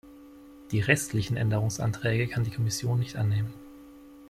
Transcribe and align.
Die 0.71 0.79
restlichen 0.79 1.37
Änderungsanträge 1.37 2.25
kann 2.27 2.43
die 2.43 2.49
Kommission 2.49 2.97
nicht 2.97 3.17
annehmen. 3.17 3.53